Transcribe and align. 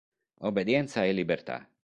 Obbedienza 0.39 1.05
e 1.05 1.11
libertà. 1.11 1.59